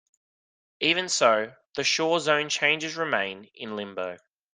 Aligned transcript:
Even 0.79 1.07
so, 1.07 1.53
the 1.75 1.83
shore 1.83 2.19
zone 2.19 2.49
changes 2.49 2.95
remain 2.95 3.51
in 3.53 3.75
limbo. 3.75 4.17